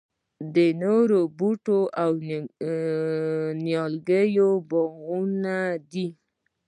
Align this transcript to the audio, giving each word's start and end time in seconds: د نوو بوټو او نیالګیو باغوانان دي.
د 0.53 0.57
نوو 0.81 1.21
بوټو 1.37 1.79
او 2.03 2.11
نیالګیو 3.65 4.51
باغوانان 4.69 5.65
دي. 5.91 6.07